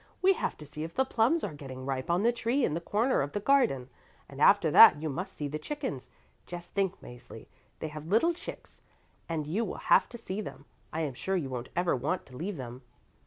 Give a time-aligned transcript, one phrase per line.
[0.23, 2.81] We have to see if the plums are getting ripe on the tree in the
[2.81, 3.87] corner of the garden,
[4.27, 6.09] and after that you must see the chickens.
[6.47, 7.45] Just think, Mäzli,
[7.77, 8.81] they have little chicks,
[9.29, 10.65] and you will have to see them.
[10.91, 12.81] I am sure you won't ever want to leave them."